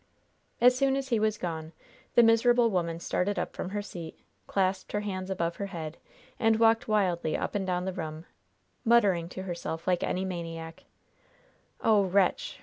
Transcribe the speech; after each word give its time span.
As 0.59 0.75
soon 0.75 0.95
as 0.95 1.09
he 1.09 1.19
was 1.19 1.37
gone 1.37 1.73
the 2.15 2.23
miserable 2.23 2.71
woman 2.71 2.99
started 2.99 3.37
up 3.37 3.53
from 3.55 3.69
her 3.69 3.83
seat, 3.83 4.19
clasped 4.47 4.93
her 4.93 5.01
hands 5.01 5.29
above 5.29 5.57
her 5.57 5.67
head, 5.67 5.97
and 6.39 6.57
walked 6.59 6.87
wildly 6.87 7.37
up 7.37 7.53
and 7.53 7.67
down 7.67 7.85
the 7.85 7.93
room, 7.93 8.25
muttering 8.83 9.29
to 9.29 9.43
herself 9.43 9.85
like 9.85 10.01
any 10.01 10.25
maniac: 10.25 10.85
"Oh, 11.81 12.01
wretch! 12.05 12.59